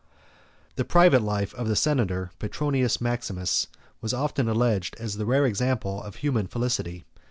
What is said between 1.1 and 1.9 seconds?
life of the